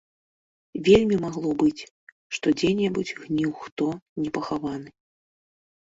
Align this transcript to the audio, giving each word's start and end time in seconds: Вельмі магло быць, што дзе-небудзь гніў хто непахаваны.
Вельмі 0.87 1.15
магло 1.25 1.51
быць, 1.63 1.81
што 2.37 2.45
дзе-небудзь 2.61 3.15
гніў 3.23 3.51
хто 3.63 3.85
непахаваны. 4.25 4.89